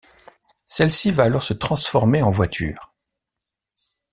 Celle-ci 0.65 1.11
va 1.11 1.25
alors 1.25 1.43
se 1.43 1.53
transformer 1.53 2.23
en 2.23 2.31
voiture. 2.31 2.91